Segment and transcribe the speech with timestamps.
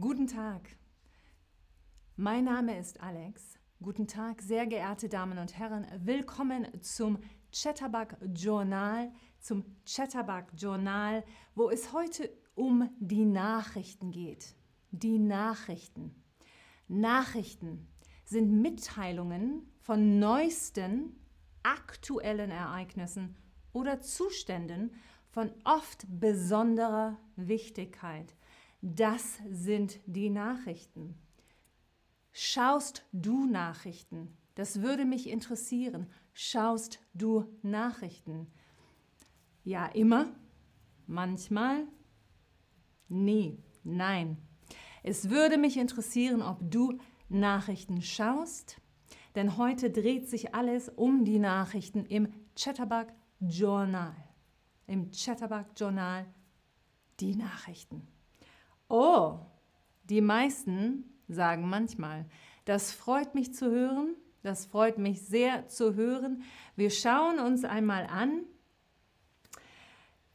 [0.00, 0.62] Guten Tag.
[2.16, 3.58] Mein Name ist Alex.
[3.82, 5.86] Guten Tag, sehr geehrte Damen und Herren.
[5.98, 7.18] Willkommen zum
[7.52, 11.22] Chatterbug Journal, zum Chatterbug Journal,
[11.54, 14.54] wo es heute um die Nachrichten geht.
[14.90, 16.14] Die Nachrichten.
[16.88, 17.86] Nachrichten
[18.24, 21.14] sind Mitteilungen von neuesten
[21.62, 23.36] aktuellen Ereignissen
[23.74, 24.94] oder Zuständen
[25.28, 28.34] von oft besonderer Wichtigkeit.
[28.82, 31.14] Das sind die Nachrichten.
[32.32, 34.36] Schaust du Nachrichten?
[34.54, 36.06] Das würde mich interessieren.
[36.32, 38.46] Schaust du Nachrichten?
[39.64, 40.32] Ja, immer?
[41.06, 41.86] Manchmal?
[43.08, 43.58] Nie.
[43.84, 44.38] Nein.
[45.02, 48.80] Es würde mich interessieren, ob du Nachrichten schaust,
[49.34, 53.08] denn heute dreht sich alles um die Nachrichten im Chatterbug
[53.40, 54.16] Journal.
[54.86, 56.26] Im Chatterbug Journal
[57.20, 58.08] die Nachrichten.
[58.90, 59.38] Oh,
[60.04, 62.26] die meisten sagen manchmal,
[62.64, 66.42] das freut mich zu hören, das freut mich sehr zu hören.
[66.74, 68.42] Wir schauen uns einmal an,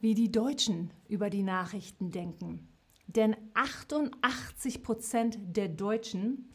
[0.00, 2.66] wie die Deutschen über die Nachrichten denken.
[3.06, 6.50] Denn 88 Prozent der Deutschen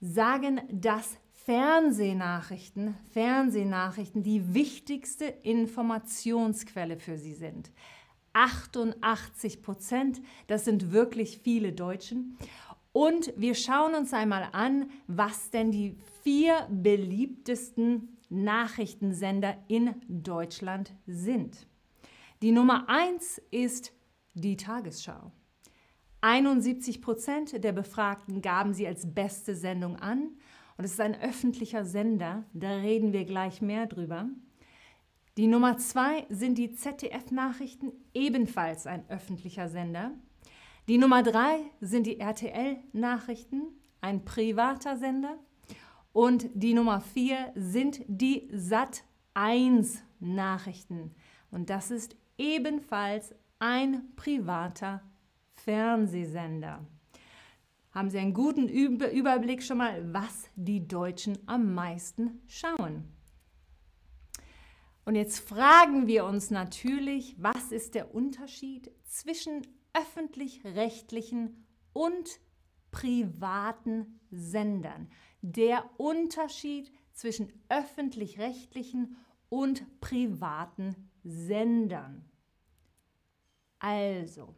[0.00, 7.70] sagen, dass Fernsehnachrichten, Fernsehnachrichten die wichtigste Informationsquelle für sie sind.
[8.34, 10.20] 88 Prozent.
[10.46, 12.36] Das sind wirklich viele Deutschen.
[12.92, 21.66] Und wir schauen uns einmal an, was denn die vier beliebtesten Nachrichtensender in Deutschland sind.
[22.42, 23.92] Die Nummer eins ist
[24.34, 25.32] die Tagesschau.
[26.20, 30.30] 71 Prozent der Befragten gaben sie als beste Sendung an.
[30.76, 34.28] Und es ist ein öffentlicher Sender, da reden wir gleich mehr drüber.
[35.36, 40.12] Die Nummer zwei sind die ZDF-Nachrichten, ebenfalls ein öffentlicher Sender.
[40.86, 43.64] Die Nummer drei sind die RTL-Nachrichten,
[44.00, 45.36] ein privater Sender.
[46.12, 51.16] Und die Nummer vier sind die Sat1-Nachrichten.
[51.50, 55.02] Und das ist ebenfalls ein privater
[55.54, 56.86] Fernsehsender.
[57.90, 63.13] Haben Sie einen guten Überblick schon mal, was die Deutschen am meisten schauen?
[65.04, 72.40] Und jetzt fragen wir uns natürlich, was ist der Unterschied zwischen öffentlich-rechtlichen und
[72.90, 75.10] privaten Sendern?
[75.42, 79.16] Der Unterschied zwischen öffentlich-rechtlichen
[79.50, 82.24] und privaten Sendern.
[83.78, 84.54] Also,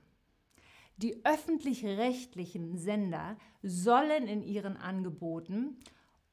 [0.97, 5.79] die öffentlich-rechtlichen Sender sollen in ihren Angeboten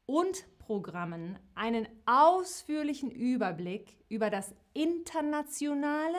[0.05, 6.17] und Programmen einen ausführlichen Überblick über das internationale,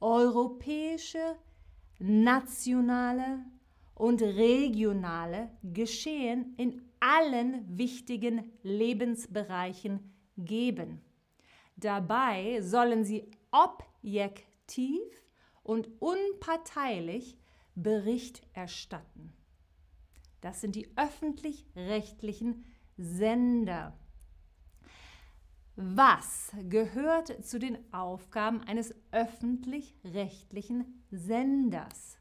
[0.00, 1.36] europäische,
[1.98, 3.44] nationale
[3.94, 11.00] und regionale Geschehen in allen wichtigen Lebensbereichen geben.
[11.76, 15.02] Dabei sollen sie objektiv
[15.62, 17.36] und unparteilich
[17.74, 19.32] Bericht erstatten.
[20.40, 22.64] Das sind die öffentlich-rechtlichen
[22.96, 23.92] Sender.
[25.76, 32.18] Was gehört zu den Aufgaben eines öffentlich-rechtlichen Senders?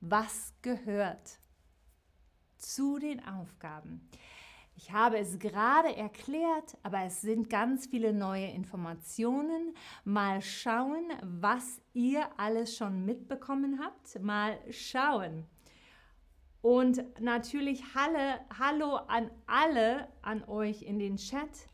[0.00, 1.38] Was gehört
[2.58, 4.06] zu den Aufgaben?
[4.74, 9.74] Ich habe es gerade erklärt, aber es sind ganz viele neue Informationen.
[10.04, 14.20] Mal schauen, was ihr alles schon mitbekommen habt.
[14.20, 15.46] Mal schauen.
[16.62, 21.68] Und natürlich Halle, Hallo an alle, an euch in den Chat.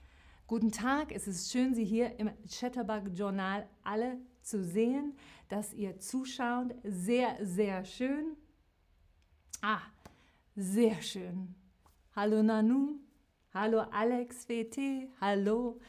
[0.46, 5.14] Guten Tag, es ist schön, Sie hier im Chatterbug Journal alle zu sehen,
[5.50, 6.74] dass ihr zuschaut.
[6.84, 8.34] Sehr, sehr schön.
[9.60, 9.82] Ah,
[10.56, 11.54] sehr schön.
[12.16, 12.98] Hallo Nanu,
[13.52, 15.80] hallo Alex WT, hallo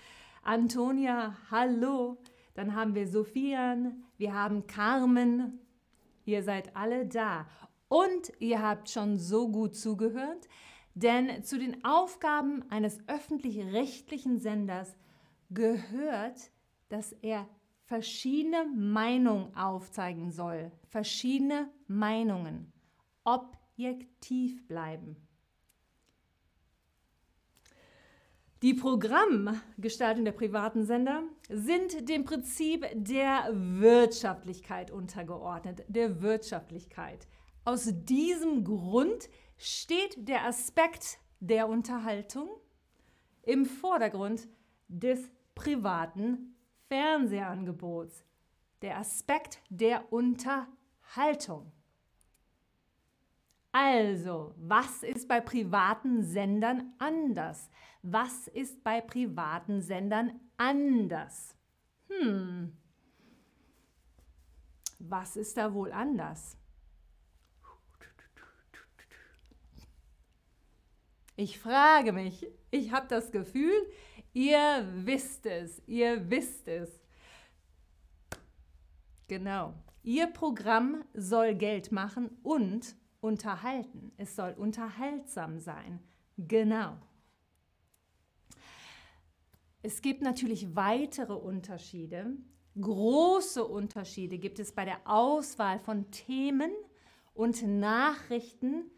[0.43, 2.17] Antonia, hallo.
[2.53, 5.61] Dann haben wir Sophian, wir haben Carmen.
[6.25, 7.47] Ihr seid alle da.
[7.89, 10.47] Und ihr habt schon so gut zugehört,
[10.93, 14.95] denn zu den Aufgaben eines öffentlich-rechtlichen Senders
[15.49, 16.51] gehört,
[16.89, 17.47] dass er
[17.85, 20.71] verschiedene Meinungen aufzeigen soll.
[20.89, 22.71] Verschiedene Meinungen.
[23.23, 25.17] Objektiv bleiben.
[28.61, 37.25] Die Programmgestaltung der privaten Sender sind dem Prinzip der Wirtschaftlichkeit untergeordnet, der Wirtschaftlichkeit.
[37.69, 42.49] Aus diesem Grund steht der Aspekt der Unterhaltung
[43.43, 44.47] im Vordergrund
[44.87, 46.55] des privaten
[46.87, 48.25] Fernsehangebots.
[48.81, 51.71] Der Aspekt der Unterhaltung.
[53.71, 57.69] Also, was ist bei privaten Sendern anders?
[58.01, 61.55] Was ist bei privaten Sendern anders?
[62.07, 62.75] Hm,
[64.97, 66.58] was ist da wohl anders?
[71.39, 73.71] Ich frage mich, ich habe das Gefühl,
[74.33, 76.99] ihr wisst es, ihr wisst es.
[79.29, 84.11] Genau, ihr Programm soll Geld machen und unterhalten.
[84.17, 86.01] Es soll unterhaltsam sein.
[86.37, 86.97] Genau.
[89.81, 92.35] Es gibt natürlich weitere Unterschiede.
[92.81, 96.71] Große Unterschiede gibt es bei der Auswahl von Themen
[97.33, 98.91] und Nachrichten,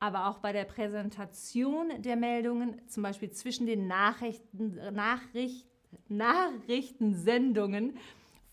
[0.00, 5.66] aber auch bei der Präsentation der Meldungen, zum Beispiel zwischen den Nachrichten, Nachricht,
[6.08, 7.98] Nachrichtensendungen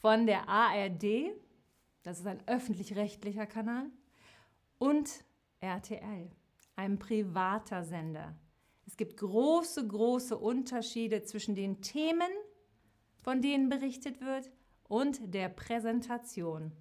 [0.01, 1.31] von der ARD,
[2.03, 3.85] das ist ein öffentlich-rechtlicher Kanal,
[4.77, 5.23] und
[5.59, 6.29] RTL,
[6.75, 8.35] ein privater Sender.
[8.87, 12.29] Es gibt große, große Unterschiede zwischen den Themen,
[13.21, 14.51] von denen berichtet wird,
[14.87, 16.71] und der Präsentation.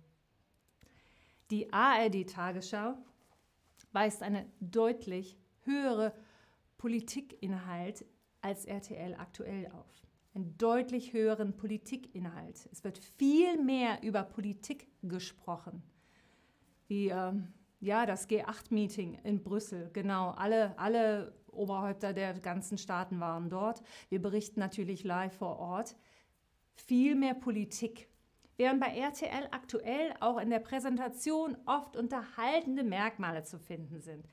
[1.51, 2.99] Die ARD-Tagesschau
[3.95, 6.13] weist einen deutlich höhere
[6.79, 8.05] Politikinhalt
[8.41, 10.03] als RTL aktuell auf.
[10.35, 12.69] Einen deutlich höheren Politikinhalt.
[12.73, 15.83] Es wird viel mehr über Politik gesprochen.
[16.89, 17.33] Wie äh,
[17.81, 20.31] ja, das G8-Meeting in Brüssel, genau.
[20.31, 23.83] Alle, alle Oberhäupter der ganzen Staaten waren dort.
[24.09, 25.97] Wir berichten natürlich live vor Ort
[26.75, 28.09] viel mehr Politik.
[28.57, 34.27] Während bei RTL aktuell auch in der Präsentation oft unterhaltende Merkmale zu finden sind.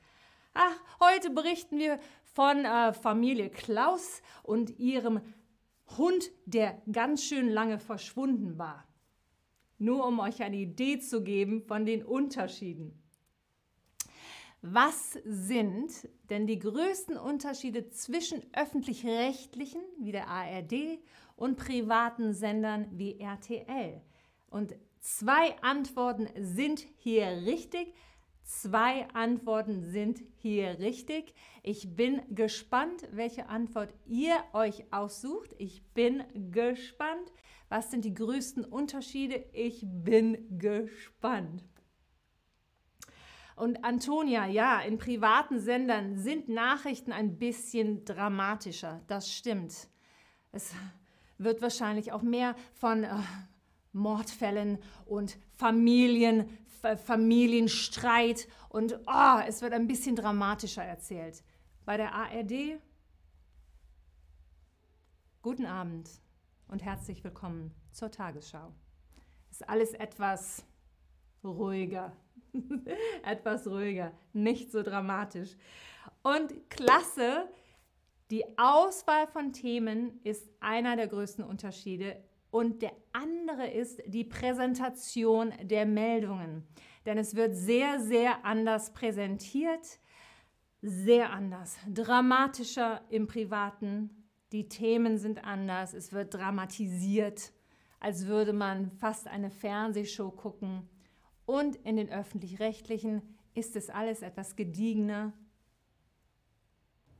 [0.54, 5.20] Ach, heute berichten wir von äh, Familie Klaus und ihrem
[5.96, 8.86] Hund, der ganz schön lange verschwunden war.
[9.78, 12.98] Nur um euch eine Idee zu geben von den Unterschieden.
[14.60, 15.90] Was sind
[16.30, 21.00] denn die größten Unterschiede zwischen öffentlich-rechtlichen wie der ARD
[21.36, 24.00] und privaten Sendern wie RTL.
[24.52, 27.94] Und zwei Antworten sind hier richtig.
[28.44, 31.34] Zwei Antworten sind hier richtig.
[31.62, 35.54] Ich bin gespannt, welche Antwort ihr euch aussucht.
[35.58, 37.32] Ich bin gespannt.
[37.70, 39.42] Was sind die größten Unterschiede?
[39.52, 41.64] Ich bin gespannt.
[43.56, 49.00] Und Antonia, ja, in privaten Sendern sind Nachrichten ein bisschen dramatischer.
[49.06, 49.88] Das stimmt.
[50.50, 50.74] Es
[51.38, 53.14] wird wahrscheinlich auch mehr von äh,
[53.92, 56.48] Mordfällen und Familien,
[57.04, 61.42] Familienstreit und oh, es wird ein bisschen dramatischer erzählt.
[61.84, 62.80] Bei der ARD,
[65.42, 66.10] guten Abend
[66.68, 68.72] und herzlich willkommen zur Tagesschau.
[69.50, 70.64] Ist alles etwas
[71.44, 72.16] ruhiger,
[73.24, 75.56] etwas ruhiger, nicht so dramatisch.
[76.22, 77.48] Und klasse,
[78.30, 82.16] die Auswahl von Themen ist einer der größten Unterschiede
[82.52, 86.64] und der andere ist die Präsentation der Meldungen.
[87.06, 89.98] Denn es wird sehr, sehr anders präsentiert,
[90.82, 94.10] sehr anders, dramatischer im Privaten.
[94.52, 97.52] Die Themen sind anders, es wird dramatisiert,
[97.98, 100.86] als würde man fast eine Fernsehshow gucken.
[101.46, 103.22] Und in den öffentlich-rechtlichen
[103.54, 105.32] ist es alles etwas gediegener,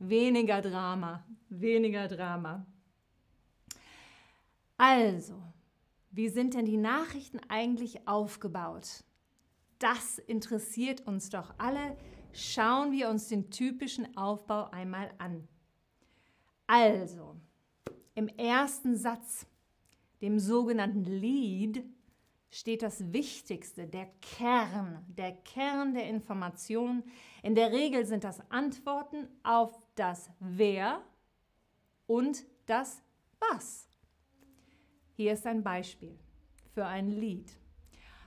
[0.04, 2.66] Weniger Drama, weniger Drama.
[4.84, 5.40] Also,
[6.10, 9.04] wie sind denn die Nachrichten eigentlich aufgebaut?
[9.78, 11.96] Das interessiert uns doch alle.
[12.32, 15.46] Schauen wir uns den typischen Aufbau einmal an.
[16.66, 17.36] Also,
[18.16, 19.46] im ersten Satz,
[20.20, 21.84] dem sogenannten Lead,
[22.50, 27.04] steht das Wichtigste, der Kern, der Kern der Information.
[27.44, 31.00] In der Regel sind das Antworten auf das Wer
[32.08, 33.00] und das
[33.38, 33.91] Was.
[35.22, 36.18] Hier ist ein Beispiel
[36.74, 37.56] für ein Lied.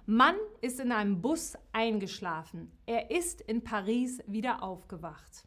[0.06, 2.72] Mann ist in einem Bus eingeschlafen.
[2.86, 5.46] Er ist in Paris wieder aufgewacht.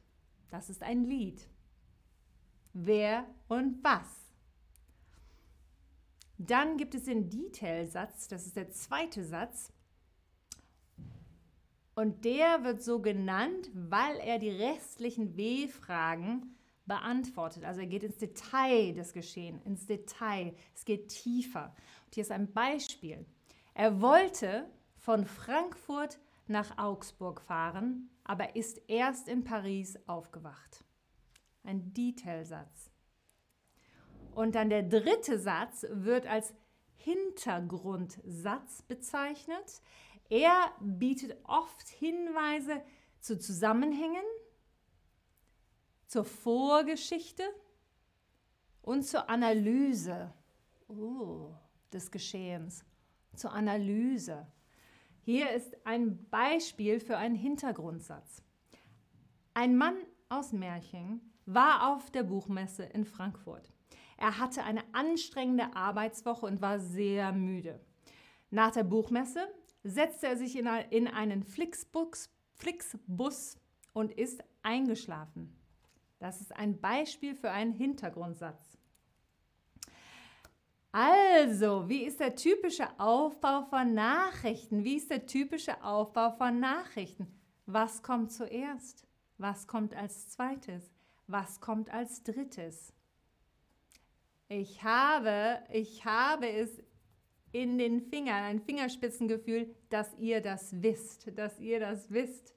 [0.51, 1.49] Das ist ein Lied.
[2.75, 4.31] Wer und was?
[6.37, 9.73] Dann gibt es den Detailsatz, das ist der zweite Satz.
[11.95, 16.58] Und der wird so genannt, weil er die restlichen W-Fragen
[16.89, 17.65] beantwortet.
[17.65, 20.55] Also er geht ins Detail des Geschehens, ins Detail.
[20.75, 21.75] Es geht tiefer.
[22.07, 23.25] Und hier ist ein Beispiel.
[23.75, 26.19] Er wollte von Frankfurt
[26.49, 30.85] nach Augsburg fahren, aber ist erst in Paris aufgewacht.
[31.63, 32.91] Ein Detailsatz.
[34.35, 36.55] Und dann der dritte Satz wird als
[36.97, 39.83] Hintergrundsatz bezeichnet.
[40.31, 42.83] Er bietet oft Hinweise
[43.21, 44.25] zu Zusammenhängen,
[46.09, 47.45] zur Vorgeschichte
[48.83, 50.33] und zur Analyse
[50.89, 51.51] oh,
[51.93, 52.85] des Geschehens,
[53.37, 54.47] zur Analyse.
[55.21, 58.43] Hier ist ein Beispiel für einen Hintergrundsatz.
[59.53, 59.97] Ein Mann
[60.31, 63.71] aus Märchen war auf der Buchmesse in Frankfurt.
[64.17, 67.81] Er hatte eine anstrengende Arbeitswoche und war sehr müde.
[68.51, 69.47] Nach der Buchmesse
[69.85, 73.59] setzte er sich in einen Flixbus, Flixbus
[73.93, 75.58] und ist eingeschlafen.
[76.19, 78.79] Das ist ein Beispiel für einen Hintergrundsatz.
[80.91, 84.85] Also, wie ist der typische Aufbau von Nachrichten?
[84.85, 87.29] Wie ist der typische Aufbau von Nachrichten?
[87.67, 89.07] Was kommt zuerst?
[89.37, 90.93] Was kommt als zweites?
[91.27, 92.95] Was kommt als drittes?
[94.49, 96.83] Ich habe, ich habe es
[97.53, 102.55] in den Fingern, ein Fingerspitzengefühl, dass ihr das wisst, dass ihr das wisst.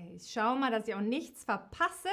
[0.00, 2.08] Okay, ich schaue mal, dass ich auch nichts verpasse.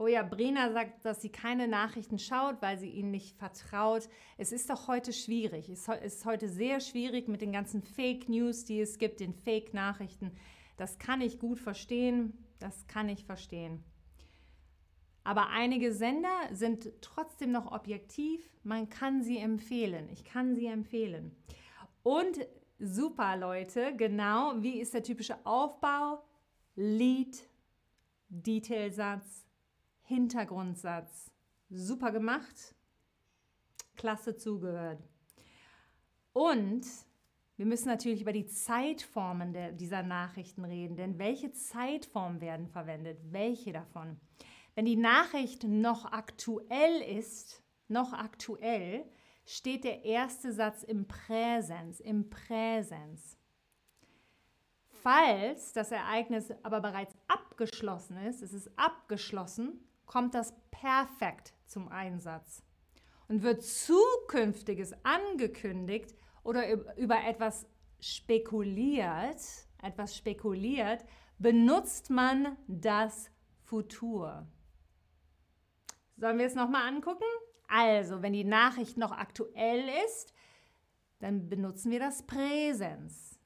[0.00, 4.08] Oh ja, Brina sagt, dass sie keine Nachrichten schaut, weil sie ihnen nicht vertraut.
[4.36, 5.68] Es ist doch heute schwierig.
[5.68, 9.74] Es ist heute sehr schwierig mit den ganzen Fake News, die es gibt, den Fake
[9.74, 10.32] Nachrichten.
[10.76, 12.44] Das kann ich gut verstehen.
[12.60, 13.82] Das kann ich verstehen.
[15.24, 18.48] Aber einige Sender sind trotzdem noch objektiv.
[18.62, 20.08] Man kann sie empfehlen.
[20.12, 21.34] Ich kann sie empfehlen.
[22.02, 22.38] Und
[22.78, 26.22] super, Leute, genau, wie ist der typische Aufbau?
[26.74, 27.48] Lied,
[28.28, 29.44] Detailsatz,
[30.02, 31.30] Hintergrundsatz.
[31.70, 32.74] Super gemacht.
[33.96, 35.02] Klasse zugehört.
[36.32, 36.86] Und
[37.56, 43.18] wir müssen natürlich über die Zeitformen der, dieser Nachrichten reden, denn welche Zeitformen werden verwendet?
[43.32, 44.20] Welche davon?
[44.76, 49.04] Wenn die Nachricht noch aktuell ist, noch aktuell,
[49.48, 53.38] steht der erste Satz im Präsens, im Präsens.
[55.02, 62.62] Falls das Ereignis aber bereits abgeschlossen ist, es ist abgeschlossen, kommt das Perfekt zum Einsatz.
[63.26, 66.14] Und wird Zukünftiges angekündigt
[66.44, 67.66] oder über etwas
[68.00, 69.40] spekuliert,
[69.82, 71.06] etwas spekuliert,
[71.38, 73.30] benutzt man das
[73.62, 74.46] Futur.
[76.18, 77.24] Sollen wir es nochmal angucken?
[77.68, 80.32] Also, wenn die Nachricht noch aktuell ist,
[81.20, 83.38] dann benutzen wir das Präsens.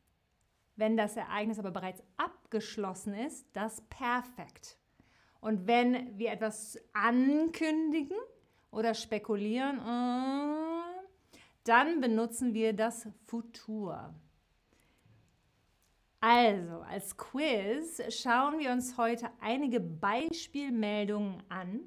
[0.77, 4.79] Wenn das Ereignis aber bereits abgeschlossen ist, das Perfekt.
[5.41, 8.17] Und wenn wir etwas ankündigen
[8.71, 10.93] oder spekulieren, äh,
[11.65, 14.15] dann benutzen wir das Futur.
[16.21, 21.81] Also, als Quiz schauen wir uns heute einige Beispielmeldungen an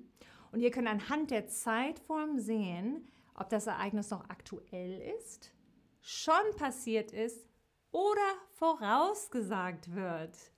[0.55, 5.51] und ihr könnt anhand der Zeitform sehen, ob das Ereignis noch aktuell ist,
[5.99, 7.45] schon passiert ist
[7.91, 8.21] oder
[8.51, 10.53] vorausgesagt wird.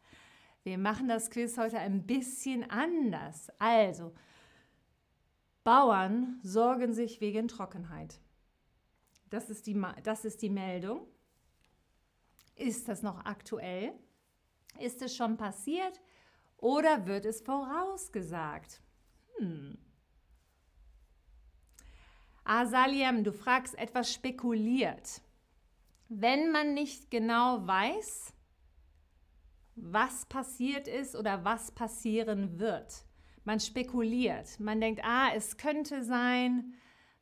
[0.61, 3.49] Wir machen das Quiz heute ein bisschen anders.
[3.57, 4.13] Also,
[5.63, 8.21] Bauern sorgen sich wegen Trockenheit.
[9.31, 11.07] Das ist die, das ist die Meldung.
[12.53, 13.93] Ist das noch aktuell?
[14.79, 15.99] Ist es schon passiert
[16.57, 18.79] oder wird es vorausgesagt?
[19.39, 19.79] Hm.
[22.47, 25.21] Asaliem, du fragst etwas spekuliert.
[26.09, 28.33] Wenn man nicht genau weiß,
[29.75, 33.05] was passiert ist oder was passieren wird.
[33.43, 34.59] Man spekuliert.
[34.59, 36.73] Man denkt, ah, es könnte sein,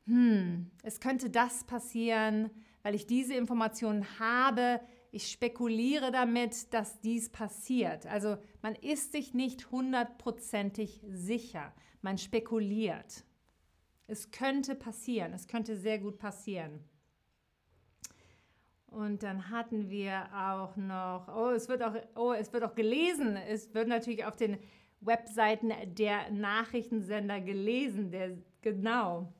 [0.06, 2.50] hm, es könnte das passieren,
[2.82, 4.80] weil ich diese Informationen habe.
[5.10, 8.06] Ich spekuliere damit, dass dies passiert.
[8.06, 11.72] Also man ist sich nicht hundertprozentig sicher.
[12.00, 13.24] Man spekuliert.
[14.06, 15.32] Es könnte passieren.
[15.32, 16.80] Es könnte sehr gut passieren.
[18.86, 23.36] Und dann hatten wir auch noch, oh, es wird auch, oh, es wird auch gelesen.
[23.36, 24.58] Es wird natürlich auf den
[25.00, 28.10] Webseiten der Nachrichtensender gelesen.
[28.10, 29.32] Der, genau.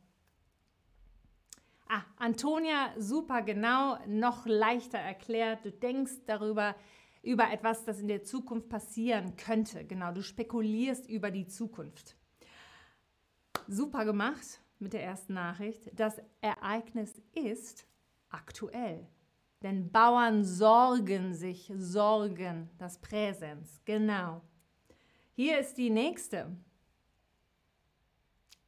[1.89, 5.65] Ah, Antonia, super genau, noch leichter erklärt.
[5.65, 6.75] Du denkst darüber,
[7.23, 9.85] über etwas, das in der Zukunft passieren könnte.
[9.85, 12.16] Genau, du spekulierst über die Zukunft.
[13.69, 15.91] Super gemacht mit der ersten Nachricht.
[15.95, 17.87] Das Ereignis ist
[18.29, 19.07] aktuell.
[19.63, 24.43] Denn Bauern sorgen sich, sorgen, das Präsens, genau.
[25.35, 26.57] Hier ist die nächste.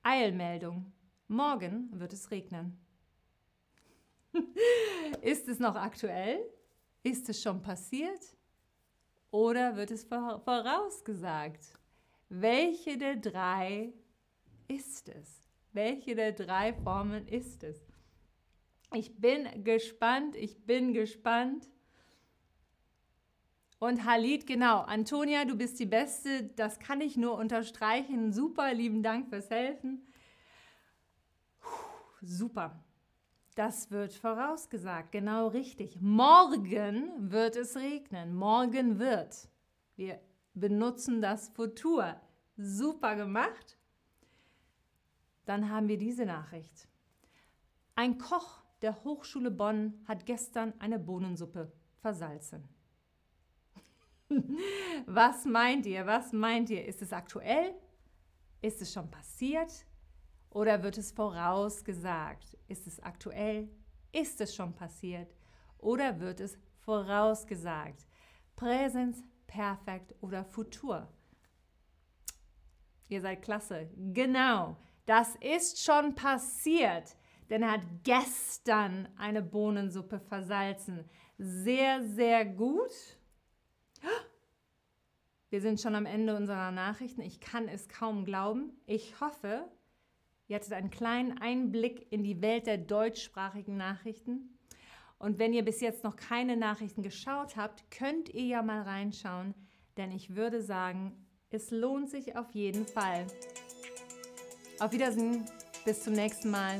[0.03, 0.93] Eilmeldung.
[1.29, 2.79] Morgen wird es regnen.
[5.23, 6.41] ist es noch aktuell?
[7.03, 8.37] Ist es schon passiert?
[9.31, 11.79] Oder wird es vorausgesagt?
[12.31, 13.93] Welche der drei
[14.69, 15.43] ist es?
[15.73, 17.85] Welche der drei Formen ist es?
[18.95, 21.69] Ich bin gespannt, ich bin gespannt.
[23.79, 28.33] Und Halid, genau, Antonia, du bist die Beste, das kann ich nur unterstreichen.
[28.33, 30.07] Super, lieben Dank fürs Helfen.
[32.21, 32.83] Super.
[33.55, 36.01] Das wird vorausgesagt, genau richtig.
[36.01, 38.35] Morgen wird es regnen.
[38.35, 39.49] Morgen wird.
[39.97, 40.21] Wir
[40.55, 42.21] benutzen das Futur.
[42.57, 43.78] Super gemacht.
[45.49, 46.87] Dann haben wir diese Nachricht.
[47.95, 52.69] Ein Koch der Hochschule Bonn hat gestern eine Bohnensuppe versalzen.
[55.07, 56.05] Was meint ihr?
[56.05, 56.85] Was meint ihr?
[56.85, 57.75] Ist es aktuell?
[58.61, 59.87] Ist es schon passiert?
[60.51, 62.59] Oder wird es vorausgesagt?
[62.67, 63.71] Ist es aktuell?
[64.13, 65.35] Ist es schon passiert?
[65.79, 68.07] Oder wird es vorausgesagt?
[68.55, 71.09] Präsens, Perfekt oder Futur?
[73.09, 73.89] Ihr seid klasse.
[74.13, 74.77] Genau,
[75.09, 77.17] das ist schon passiert
[77.51, 81.05] denn er hat gestern eine Bohnensuppe versalzen.
[81.39, 82.91] Sehr, sehr gut.
[85.51, 87.23] Wir sind schon am Ende unserer Nachrichten.
[87.23, 88.73] Ich kann es kaum glauben.
[88.87, 89.67] Ich hoffe,
[90.47, 94.59] ihr hattet einen kleinen Einblick in die Welt der deutschsprachigen Nachrichten.
[95.19, 99.55] Und wenn ihr bis jetzt noch keine Nachrichten geschaut habt, könnt ihr ja mal reinschauen,
[99.97, 103.27] denn ich würde sagen, es lohnt sich auf jeden Fall.
[104.81, 105.45] Auf Wiedersehen,
[105.85, 106.79] bis zum nächsten Mal.